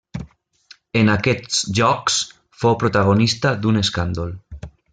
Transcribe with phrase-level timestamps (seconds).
[1.01, 2.17] En aquests Jocs
[2.63, 4.33] fou protagonista d'un escàndol.